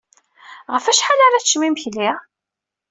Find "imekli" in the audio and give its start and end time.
1.67-2.09